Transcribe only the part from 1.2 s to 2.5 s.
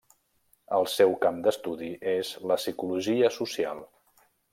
camp d'estudi és